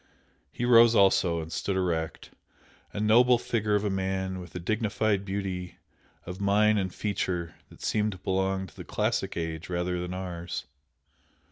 He 0.51 0.65
rose 0.65 0.95
also 0.95 1.41
and 1.41 1.51
stood 1.51 1.75
erect, 1.75 2.31
a 2.91 2.99
noble 2.99 3.37
figure 3.37 3.75
of 3.75 3.83
a 3.83 3.91
man 3.91 4.39
with 4.39 4.55
a 4.55 4.59
dignified 4.59 5.23
beauty 5.25 5.77
of 6.25 6.41
mien 6.41 6.79
and 6.79 6.91
feature 6.91 7.53
that 7.69 7.83
seemed 7.83 8.13
to 8.13 8.17
belong 8.17 8.65
to 8.65 8.75
the 8.75 8.83
classic 8.83 9.37
age 9.37 9.69
rather 9.69 9.99
than 9.99 10.15
ours. 10.15 10.65